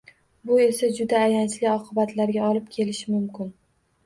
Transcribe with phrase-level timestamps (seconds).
[0.51, 3.55] Bu esa juda ayanchli oqibatlarga olib kelishi mumkin.